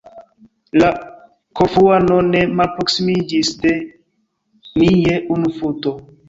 [0.83, 0.87] La
[1.59, 3.75] Korfuano ne malproksimiĝis de
[4.85, 5.95] ni je unu futo.